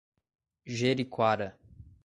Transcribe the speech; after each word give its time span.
Jeriquara 0.77 1.53